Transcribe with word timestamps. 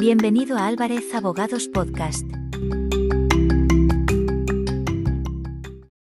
Bienvenido 0.00 0.56
a 0.56 0.68
Álvarez 0.68 1.12
Abogados 1.12 1.66
Podcast. 1.66 2.24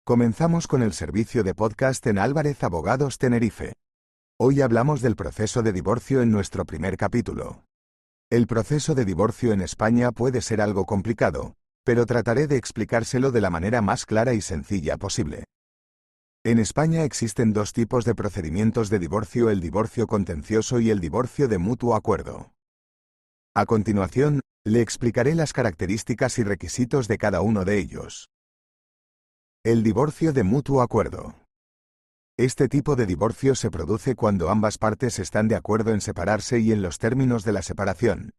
Comenzamos 0.05 0.67
con 0.67 0.83
el 0.83 0.93
servicio 0.93 1.45
de 1.45 1.55
podcast 1.55 2.05
en 2.09 2.19
Álvarez 2.19 2.65
Abogados 2.65 3.17
Tenerife. 3.19 3.75
Hoy 4.41 4.61
hablamos 4.61 5.03
del 5.03 5.15
proceso 5.15 5.63
de 5.63 5.73
divorcio 5.73 6.21
en 6.21 6.33
nuestro 6.33 6.65
primer 6.65 6.97
capítulo. 6.97 7.63
El 8.29 8.49
proceso 8.49 8.97
de 8.97 9.05
divorcio 9.05 9.53
en 9.53 9.61
España 9.61 10.11
puede 10.11 10.41
ser 10.41 10.61
algo 10.61 10.85
complicado, 10.85 11.55
pero 11.85 12.07
trataré 12.07 12.49
de 12.49 12.57
explicárselo 12.57 13.31
de 13.31 13.41
la 13.41 13.51
manera 13.51 13.83
más 13.83 14.05
clara 14.05 14.35
y 14.35 14.41
sencilla 14.41 14.97
posible. 14.97 15.45
En 16.45 16.59
España 16.59 17.05
existen 17.05 17.53
dos 17.53 17.73
tipos 17.73 18.05
de 18.05 18.17
procedimientos 18.17 18.91
de 18.91 18.99
divorcio, 18.99 19.49
el 19.49 19.61
divorcio 19.61 20.09
contencioso 20.09 20.81
y 20.81 20.91
el 20.91 20.99
divorcio 20.99 21.47
de 21.47 21.59
mutuo 21.59 21.95
acuerdo. 21.95 22.56
A 23.59 23.65
continuación, 23.65 24.43
le 24.67 24.83
explicaré 24.83 25.35
las 25.35 25.55
características 25.55 26.39
y 26.39 26.45
requisitos 26.45 27.09
de 27.09 27.17
cada 27.17 27.41
uno 27.41 27.65
de 27.65 27.79
ellos. 27.79 28.29
El 29.65 29.83
divorcio 29.83 30.35
de 30.35 30.43
mutuo 30.43 30.83
acuerdo. 30.83 31.37
Este 32.37 32.69
tipo 32.69 32.97
de 32.97 33.07
divorcio 33.07 33.55
se 33.55 33.71
produce 33.71 34.15
cuando 34.15 34.51
ambas 34.51 34.77
partes 34.77 35.19
están 35.19 35.49
de 35.49 35.57
acuerdo 35.57 35.95
en 35.95 36.03
separarse 36.03 36.59
y 36.59 36.71
en 36.71 36.83
los 36.83 36.99
términos 36.99 37.45
de 37.45 37.53
la 37.53 37.63
separación. 37.63 38.33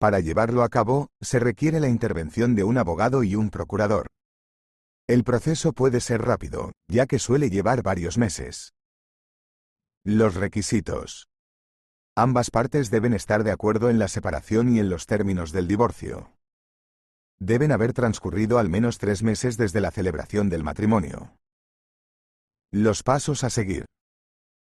Para 0.00 0.18
llevarlo 0.18 0.64
a 0.64 0.70
cabo, 0.70 1.06
se 1.20 1.38
requiere 1.38 1.78
la 1.78 1.88
intervención 1.88 2.56
de 2.56 2.64
un 2.64 2.78
abogado 2.78 3.22
y 3.22 3.36
un 3.36 3.48
procurador. 3.48 4.08
El 5.06 5.22
proceso 5.22 5.72
puede 5.72 6.00
ser 6.00 6.22
rápido, 6.22 6.72
ya 6.88 7.06
que 7.06 7.20
suele 7.20 7.48
llevar 7.48 7.84
varios 7.84 8.18
meses. 8.18 8.72
Los 10.04 10.34
requisitos. 10.34 11.28
Ambas 12.18 12.50
partes 12.50 12.90
deben 12.90 13.12
estar 13.12 13.44
de 13.44 13.50
acuerdo 13.50 13.90
en 13.90 13.98
la 13.98 14.08
separación 14.08 14.74
y 14.74 14.80
en 14.80 14.88
los 14.88 15.04
términos 15.04 15.52
del 15.52 15.68
divorcio. 15.68 16.32
Deben 17.38 17.72
haber 17.72 17.92
transcurrido 17.92 18.58
al 18.58 18.70
menos 18.70 18.96
tres 18.96 19.22
meses 19.22 19.58
desde 19.58 19.82
la 19.82 19.90
celebración 19.90 20.48
del 20.48 20.64
matrimonio. 20.64 21.36
Los 22.72 23.02
pasos 23.02 23.44
a 23.44 23.50
seguir. 23.50 23.84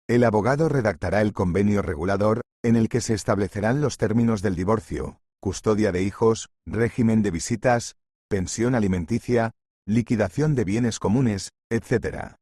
El 0.08 0.24
abogado 0.24 0.70
redactará 0.70 1.20
el 1.22 1.34
convenio 1.34 1.82
regulador, 1.82 2.40
en 2.64 2.78
el 2.78 2.88
que 2.88 3.02
se 3.02 3.14
establecerán 3.14 3.82
los 3.82 3.98
términos 3.98 4.42
del 4.42 4.56
divorcio, 4.56 5.20
custodia 5.42 5.92
de 5.92 6.04
hijos, 6.04 6.50
régimen 6.66 7.22
de 7.22 7.32
visitas, 7.32 7.98
pensión 8.30 8.76
alimenticia, 8.76 9.52
liquidación 9.86 10.56
de 10.56 10.64
bienes 10.64 11.00
comunes, 11.00 11.52
etc. 11.70 12.38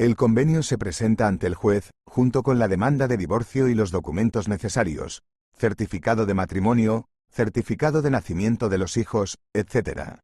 El 0.00 0.16
convenio 0.16 0.64
se 0.64 0.76
presenta 0.76 1.28
ante 1.28 1.46
el 1.46 1.54
juez, 1.54 1.90
junto 2.04 2.42
con 2.42 2.58
la 2.58 2.66
demanda 2.66 3.06
de 3.06 3.16
divorcio 3.16 3.68
y 3.68 3.74
los 3.74 3.92
documentos 3.92 4.48
necesarios, 4.48 5.22
certificado 5.56 6.26
de 6.26 6.34
matrimonio, 6.34 7.06
certificado 7.30 8.02
de 8.02 8.10
nacimiento 8.10 8.68
de 8.68 8.78
los 8.78 8.96
hijos, 8.96 9.38
etc. 9.52 10.18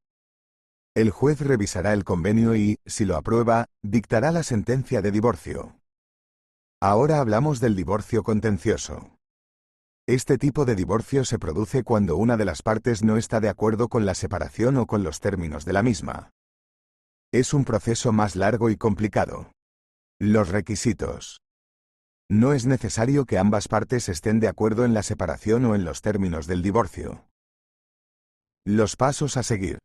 El 0.97 1.11
juez 1.11 1.41
revisará 1.41 1.93
el 1.93 2.03
convenio 2.03 2.57
y, 2.57 2.79
si 2.85 3.05
lo 3.05 3.17
aprueba, 3.17 3.67
dictará 3.81 4.33
la 4.33 4.43
sentencia 4.43 5.03
de 5.03 5.13
divorcio. 5.13 5.77
Ahora 6.81 7.21
hablamos 7.21 7.61
del 7.61 7.77
divorcio 7.77 8.25
contencioso. 8.25 9.17
Este 10.09 10.37
tipo 10.37 10.65
de 10.65 10.75
divorcio 10.75 11.25
se 11.25 11.39
produce 11.39 11.85
cuando 11.85 12.17
una 12.17 12.37
de 12.37 12.45
las 12.45 12.63
partes 12.63 13.05
no 13.05 13.17
está 13.17 13.39
de 13.39 13.49
acuerdo 13.49 13.87
con 13.87 14.05
la 14.05 14.15
separación 14.15 14.79
o 14.79 14.87
con 14.87 15.05
los 15.05 15.21
términos 15.21 15.65
de 15.65 15.75
la 15.75 15.85
misma. 15.85 16.31
Es 17.33 17.55
un 17.55 17.65
proceso 17.65 18.11
más 18.11 18.35
largo 18.35 18.71
y 18.71 18.77
complicado. 18.77 19.53
Los 20.23 20.51
requisitos. 20.51 21.41
No 22.29 22.53
es 22.53 22.67
necesario 22.67 23.25
que 23.25 23.39
ambas 23.39 23.69
partes 23.69 24.11
estén 24.11 24.39
de 24.39 24.49
acuerdo 24.49 24.85
en 24.85 24.93
la 24.93 25.03
separación 25.03 25.65
o 25.65 25.75
en 25.75 25.87
los 25.87 26.03
términos 26.03 26.47
del 26.47 26.61
divorcio. 26.61 27.25
Los 28.67 28.97
pasos 28.97 29.39
a 29.39 29.43
seguir. 29.43 29.79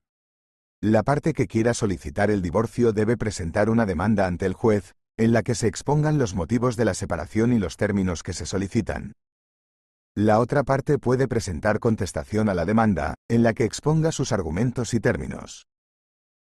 La 0.82 1.04
parte 1.04 1.32
que 1.32 1.48
quiera 1.48 1.74
solicitar 1.74 2.32
el 2.32 2.42
divorcio 2.42 2.92
debe 2.92 3.16
presentar 3.16 3.70
una 3.70 3.86
demanda 3.86 4.28
ante 4.28 4.46
el 4.46 4.52
juez, 4.52 4.96
en 5.16 5.32
la 5.32 5.42
que 5.42 5.56
se 5.56 5.68
expongan 5.68 6.18
los 6.18 6.36
motivos 6.36 6.76
de 6.76 6.84
la 6.84 6.96
separación 6.96 7.54
y 7.54 7.60
los 7.60 7.78
términos 7.78 8.22
que 8.22 8.34
se 8.34 8.46
solicitan. 8.46 9.14
La 10.16 10.40
otra 10.40 10.64
parte 10.64 11.00
puede 11.00 11.30
presentar 11.30 11.80
contestación 11.80 12.50
a 12.50 12.54
la 12.54 12.66
demanda, 12.66 13.16
en 13.30 13.42
la 13.42 13.54
que 13.54 13.64
exponga 13.64 14.12
sus 14.12 14.34
argumentos 14.34 14.94
y 14.94 15.00
términos. 15.00 15.66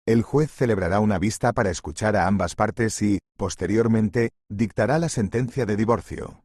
El 0.10 0.24
juez 0.24 0.50
celebrará 0.52 1.02
una 1.02 1.20
vista 1.20 1.54
para 1.54 1.70
escuchar 1.70 2.16
a 2.16 2.26
ambas 2.26 2.56
partes 2.56 3.00
y, 3.04 3.20
posteriormente, 3.38 4.32
dictará 4.50 4.98
la 4.98 5.08
sentencia 5.08 5.68
de 5.68 5.76
divorcio. 5.76 6.44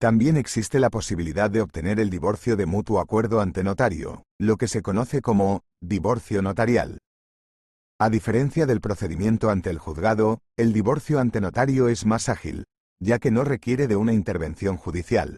También 0.00 0.38
existe 0.38 0.80
la 0.80 0.88
posibilidad 0.88 1.50
de 1.50 1.60
obtener 1.60 2.00
el 2.00 2.08
divorcio 2.08 2.56
de 2.56 2.64
mutuo 2.64 3.00
acuerdo 3.00 3.42
ante 3.42 3.62
notario, 3.62 4.22
lo 4.40 4.56
que 4.56 4.68
se 4.68 4.80
conoce 4.80 5.20
como 5.20 5.64
divorcio 5.82 6.40
notarial. 6.40 6.96
A 8.00 8.08
diferencia 8.08 8.64
del 8.64 8.80
procedimiento 8.80 9.50
ante 9.50 9.68
el 9.68 9.76
juzgado, 9.76 10.38
el 10.56 10.72
divorcio 10.72 11.20
ante 11.20 11.42
notario 11.42 11.88
es 11.88 12.06
más 12.06 12.30
ágil, 12.30 12.64
ya 13.00 13.18
que 13.18 13.30
no 13.30 13.44
requiere 13.44 13.86
de 13.86 13.96
una 13.96 14.14
intervención 14.14 14.78
judicial. 14.78 15.36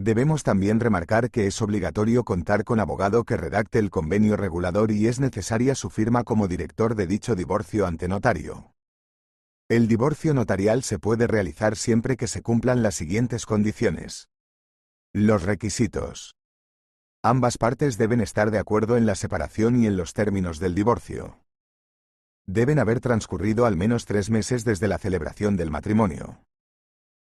Debemos 0.00 0.44
también 0.44 0.80
remarcar 0.80 1.30
que 1.30 1.46
es 1.46 1.60
obligatorio 1.60 2.24
contar 2.24 2.64
con 2.64 2.80
abogado 2.80 3.24
que 3.24 3.36
redacte 3.36 3.78
el 3.78 3.90
convenio 3.90 4.34
regulador 4.34 4.92
y 4.92 5.08
es 5.08 5.20
necesaria 5.20 5.74
su 5.74 5.90
firma 5.90 6.24
como 6.24 6.48
director 6.48 6.94
de 6.94 7.06
dicho 7.06 7.34
divorcio 7.34 7.86
ante 7.86 8.08
notario. 8.08 8.72
El 9.68 9.88
divorcio 9.88 10.32
notarial 10.32 10.84
se 10.84 10.98
puede 10.98 11.26
realizar 11.26 11.76
siempre 11.76 12.16
que 12.16 12.28
se 12.28 12.40
cumplan 12.40 12.82
las 12.82 12.94
siguientes 12.94 13.44
condiciones. 13.44 14.30
Los 15.12 15.42
requisitos. 15.42 16.34
Ambas 17.22 17.58
partes 17.58 17.98
deben 17.98 18.22
estar 18.22 18.50
de 18.50 18.58
acuerdo 18.58 18.96
en 18.96 19.04
la 19.04 19.14
separación 19.14 19.82
y 19.82 19.86
en 19.86 19.98
los 19.98 20.14
términos 20.14 20.60
del 20.60 20.74
divorcio. 20.74 21.44
Deben 22.46 22.78
haber 22.78 23.00
transcurrido 23.00 23.66
al 23.66 23.76
menos 23.76 24.06
tres 24.06 24.30
meses 24.30 24.64
desde 24.64 24.88
la 24.88 24.96
celebración 24.96 25.58
del 25.58 25.70
matrimonio. 25.70 26.40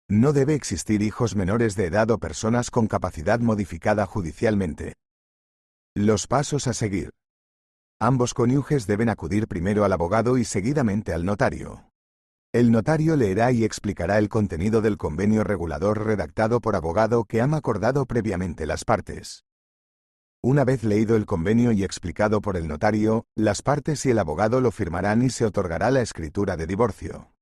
No 0.08 0.34
debe 0.34 0.54
existir 0.54 1.02
hijos 1.02 1.36
menores 1.36 1.76
de 1.76 1.86
edad 1.86 2.12
o 2.12 2.20
personas 2.20 2.70
con 2.70 2.86
capacidad 2.86 3.40
modificada 3.40 4.06
judicialmente. 4.06 4.94
Los 5.96 6.28
pasos 6.28 6.68
a 6.68 6.74
seguir. 6.74 7.10
Ambos 8.00 8.36
cónyuges 8.36 8.86
deben 8.86 9.10
acudir 9.10 9.48
primero 9.48 9.84
al 9.84 9.94
abogado 9.94 10.38
y 10.38 10.46
seguidamente 10.46 11.12
al 11.12 11.26
notario. 11.26 11.90
El 12.54 12.72
notario 12.72 13.16
leerá 13.16 13.52
y 13.52 13.64
explicará 13.64 14.20
el 14.20 14.30
contenido 14.30 14.82
del 14.82 14.98
convenio 14.98 15.44
regulador 15.44 16.06
redactado 16.06 16.62
por 16.62 16.76
abogado 16.76 17.26
que 17.26 17.42
han 17.42 17.56
acordado 17.56 18.06
previamente 18.06 18.68
las 18.68 18.86
partes. 18.86 19.44
Una 20.44 20.64
vez 20.66 20.84
leído 20.84 21.16
el 21.16 21.26
convenio 21.26 21.72
y 21.72 21.84
explicado 21.84 22.42
por 22.42 22.58
el 22.58 22.68
notario, 22.68 23.26
las 23.36 23.64
partes 23.64 24.06
y 24.06 24.12
el 24.12 24.20
abogado 24.20 24.62
lo 24.62 24.70
firmarán 24.70 25.24
y 25.24 25.32
se 25.32 25.46
otorgará 25.46 25.90
la 25.90 26.02
escritura 26.02 26.56
de 26.58 26.68
divorcio. 26.68 27.35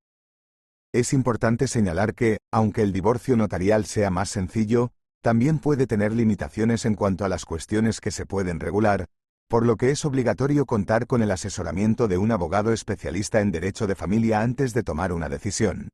Es 0.93 1.11
importante 1.11 1.67
señalar 1.67 2.13
que, 2.13 2.37
aunque 2.51 2.83
el 2.83 2.93
divorcio 2.93 3.35
notarial 3.35 3.85
sea 3.85 4.11
más 4.11 4.29
sencillo, 4.29 4.91
también 5.23 5.57
puede 5.57 5.87
tener 5.87 6.11
limitaciones 6.11 6.85
en 6.85 6.93
cuanto 6.93 7.25
a 7.25 7.29
las 7.29 7.45
cuestiones 7.45 7.99
que 7.99 8.11
se 8.11 8.27
pueden 8.27 8.59
regular, 8.59 9.07
por 9.49 9.65
lo 9.65 9.75
que 9.75 9.89
es 9.89 10.05
obligatorio 10.05 10.67
contar 10.67 11.07
con 11.07 11.23
el 11.23 11.31
asesoramiento 11.31 12.07
de 12.07 12.19
un 12.19 12.31
abogado 12.31 12.71
especialista 12.71 13.41
en 13.41 13.51
derecho 13.51 13.87
de 13.87 13.95
familia 13.95 14.41
antes 14.41 14.73
de 14.75 14.83
tomar 14.83 15.13
una 15.13 15.29
decisión. 15.29 15.89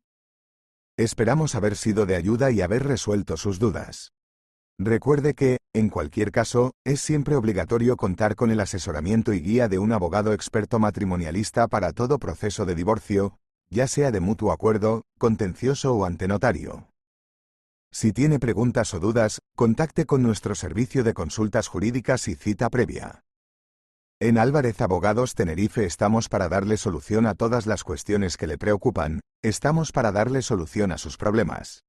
Esperamos 0.97 1.55
haber 1.55 1.77
sido 1.77 2.05
de 2.05 2.17
ayuda 2.17 2.51
y 2.51 2.59
haber 2.59 2.83
resuelto 2.83 3.38
sus 3.38 3.57
dudas. 3.57 4.11
Recuerde 4.77 5.33
que, 5.33 5.59
en 5.73 5.88
cualquier 5.88 6.31
caso, 6.33 6.73
es 6.83 6.99
siempre 6.99 7.35
obligatorio 7.35 7.95
contar 7.95 8.35
con 8.35 8.51
el 8.51 8.59
asesoramiento 8.59 9.31
y 9.31 9.39
guía 9.39 9.69
de 9.69 9.79
un 9.79 9.93
abogado 9.93 10.33
experto 10.33 10.77
matrimonialista 10.77 11.69
para 11.69 11.93
todo 11.93 12.19
proceso 12.19 12.65
de 12.65 12.75
divorcio, 12.75 13.39
ya 13.69 13.88
sea 13.88 14.12
de 14.12 14.19
mutuo 14.19 14.52
acuerdo, 14.52 15.03
contencioso 15.18 15.94
o 15.94 16.06
ante 16.06 16.28
notario. 16.28 16.89
Si 17.92 18.13
tiene 18.13 18.39
preguntas 18.39 18.94
o 18.94 19.00
dudas, 19.00 19.39
contacte 19.56 20.06
con 20.06 20.21
nuestro 20.21 20.56
servicio 20.56 21.04
de 21.04 21.13
consultas 21.13 21.68
jurídicas 21.68 22.27
y 22.27 22.36
cita 22.36 22.69
previa. 22.69 23.24
En 24.19 24.38
Álvarez 24.38 24.81
Abogados 24.81 25.33
Tenerife 25.33 25.86
estamos 25.86 26.30
para 26.30 26.50
darle 26.50 26.77
solución 26.77 27.25
a 27.25 27.36
todas 27.36 27.66
las 27.66 27.83
cuestiones 27.83 28.38
que 28.38 28.48
le 28.48 28.57
preocupan, 28.57 29.21
estamos 29.42 29.92
para 29.92 30.12
darle 30.12 30.42
solución 30.42 30.92
a 30.92 30.98
sus 30.98 31.18
problemas. 31.18 31.83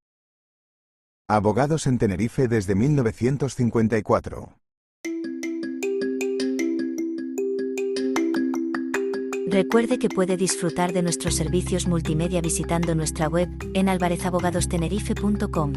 Abogados 1.29 1.87
en 1.87 1.99
Tenerife 1.99 2.49
desde 2.49 2.75
1954. 2.75 4.57
Recuerde 9.51 9.99
que 9.99 10.09
puede 10.09 10.37
disfrutar 10.37 10.93
de 10.93 11.03
nuestros 11.03 11.35
servicios 11.35 11.89
multimedia 11.89 12.41
visitando 12.41 12.95
nuestra 12.95 13.29
web 13.29 13.49
en 13.75 13.89
alvarezabogadostenerife.com. 13.89 15.73